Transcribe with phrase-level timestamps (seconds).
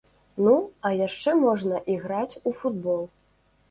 [0.47, 0.53] Ну,
[0.87, 3.03] а яшчэ можна іграць у футбол.